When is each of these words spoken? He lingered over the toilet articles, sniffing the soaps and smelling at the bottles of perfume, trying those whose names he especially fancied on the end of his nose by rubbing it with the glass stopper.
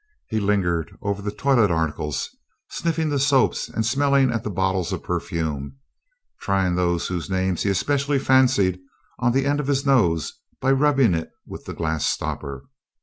He 0.29 0.39
lingered 0.39 0.97
over 1.03 1.21
the 1.21 1.29
toilet 1.29 1.69
articles, 1.69 2.35
sniffing 2.71 3.09
the 3.09 3.19
soaps 3.19 3.69
and 3.69 3.85
smelling 3.85 4.31
at 4.31 4.43
the 4.43 4.49
bottles 4.49 4.91
of 4.91 5.03
perfume, 5.03 5.75
trying 6.39 6.73
those 6.73 7.07
whose 7.07 7.29
names 7.29 7.61
he 7.61 7.69
especially 7.69 8.17
fancied 8.17 8.79
on 9.19 9.31
the 9.31 9.45
end 9.45 9.59
of 9.59 9.67
his 9.67 9.85
nose 9.85 10.33
by 10.59 10.71
rubbing 10.71 11.13
it 11.13 11.29
with 11.45 11.65
the 11.65 11.75
glass 11.75 12.03
stopper. 12.07 12.63